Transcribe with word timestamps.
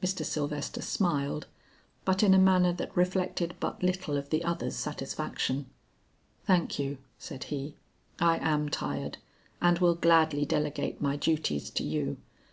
Mr. 0.00 0.24
Sylvester 0.24 0.80
smiled, 0.80 1.48
but 2.04 2.22
in 2.22 2.34
a 2.34 2.38
manner 2.38 2.72
that 2.72 2.96
reflected 2.96 3.56
but 3.58 3.82
little 3.82 4.16
of 4.16 4.30
the 4.30 4.44
other's 4.44 4.76
satisfaction. 4.76 5.66
"Thank 6.44 6.78
you," 6.78 6.98
said 7.18 7.42
he, 7.50 7.74
"I 8.20 8.38
am 8.48 8.68
tired 8.68 9.18
and 9.60 9.80
will 9.80 9.96
gladly 9.96 10.44
delegate 10.44 11.00
my 11.00 11.16
duties 11.16 11.68
to 11.70 11.82
you. 11.82 12.18